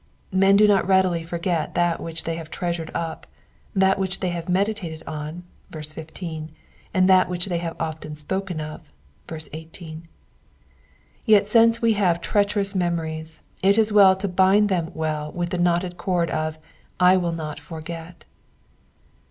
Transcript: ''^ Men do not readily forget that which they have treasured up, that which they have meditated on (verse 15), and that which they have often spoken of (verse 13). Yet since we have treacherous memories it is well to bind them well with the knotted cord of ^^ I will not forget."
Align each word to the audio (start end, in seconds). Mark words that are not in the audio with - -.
''^ 0.33 0.35
Men 0.35 0.55
do 0.55 0.67
not 0.67 0.87
readily 0.87 1.21
forget 1.21 1.75
that 1.75 2.01
which 2.01 2.23
they 2.23 2.33
have 2.35 2.49
treasured 2.49 2.89
up, 2.95 3.27
that 3.75 3.99
which 3.99 4.19
they 4.19 4.29
have 4.29 4.49
meditated 4.49 5.03
on 5.05 5.43
(verse 5.69 5.93
15), 5.93 6.49
and 6.91 7.07
that 7.07 7.29
which 7.29 7.45
they 7.45 7.59
have 7.59 7.75
often 7.79 8.15
spoken 8.15 8.59
of 8.59 8.91
(verse 9.27 9.47
13). 9.49 10.07
Yet 11.23 11.45
since 11.47 11.83
we 11.83 11.93
have 11.93 12.19
treacherous 12.19 12.73
memories 12.73 13.43
it 13.61 13.77
is 13.77 13.93
well 13.93 14.15
to 14.15 14.27
bind 14.27 14.69
them 14.69 14.89
well 14.95 15.31
with 15.33 15.51
the 15.51 15.59
knotted 15.59 15.97
cord 15.97 16.31
of 16.31 16.59
^^ 16.61 16.63
I 16.99 17.15
will 17.15 17.31
not 17.33 17.59
forget." 17.59 18.25